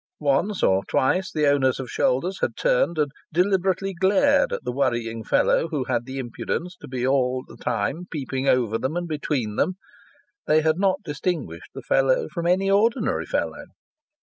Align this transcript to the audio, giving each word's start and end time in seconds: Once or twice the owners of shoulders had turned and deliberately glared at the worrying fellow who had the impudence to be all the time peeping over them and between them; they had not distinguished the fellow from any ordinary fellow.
Once 0.19 0.63
or 0.63 0.83
twice 0.85 1.31
the 1.31 1.45
owners 1.45 1.79
of 1.79 1.87
shoulders 1.87 2.39
had 2.41 2.55
turned 2.57 2.97
and 2.97 3.11
deliberately 3.31 3.93
glared 3.93 4.51
at 4.51 4.63
the 4.63 4.71
worrying 4.71 5.23
fellow 5.23 5.67
who 5.67 5.83
had 5.83 6.07
the 6.07 6.17
impudence 6.17 6.75
to 6.75 6.87
be 6.87 7.05
all 7.05 7.43
the 7.47 7.55
time 7.55 8.07
peeping 8.09 8.47
over 8.49 8.79
them 8.79 8.95
and 8.95 9.07
between 9.07 9.57
them; 9.57 9.73
they 10.47 10.61
had 10.61 10.79
not 10.79 11.03
distinguished 11.03 11.69
the 11.75 11.83
fellow 11.83 12.27
from 12.29 12.47
any 12.47 12.67
ordinary 12.71 13.27
fellow. 13.27 13.65